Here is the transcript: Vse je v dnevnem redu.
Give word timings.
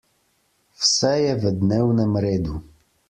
Vse 0.79 1.11
je 1.25 1.35
v 1.43 1.51
dnevnem 1.59 2.19
redu. 2.27 2.57